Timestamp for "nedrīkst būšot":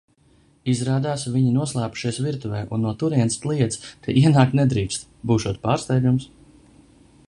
4.61-5.63